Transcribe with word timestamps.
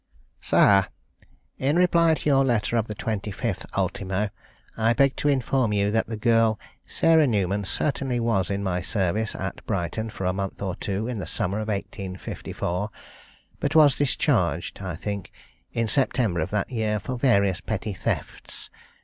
_"SIR, 0.43 0.87
"In 1.59 1.75
reply 1.75 2.15
to 2.15 2.25
your 2.27 2.43
letter 2.43 2.75
of 2.75 2.87
the 2.87 2.95
25th 2.95 3.67
ultimo, 3.77 4.31
I 4.75 4.93
beg 4.93 5.15
to 5.17 5.27
inform 5.27 5.73
you 5.73 5.91
that 5.91 6.07
the 6.07 6.17
girl, 6.17 6.59
Sarah 6.87 7.27
Newman, 7.27 7.65
certainly 7.65 8.19
was 8.19 8.49
in 8.49 8.63
my 8.63 8.81
service 8.81 9.35
at 9.35 9.63
Brighton 9.67 10.09
for 10.09 10.25
a 10.25 10.33
month 10.33 10.59
or 10.59 10.73
two 10.75 11.07
in 11.07 11.19
the 11.19 11.27
summer 11.27 11.59
of 11.59 11.67
1854, 11.67 12.89
but 13.59 13.75
was 13.75 13.95
discharged, 13.95 14.79
I 14.81 14.95
think, 14.95 15.31
in 15.71 15.87
September 15.87 16.39
of 16.39 16.49
that 16.49 16.71
year, 16.71 16.99
for 16.99 17.15
various 17.15 17.61
petty 17.61 17.93
thefts. 17.93 18.71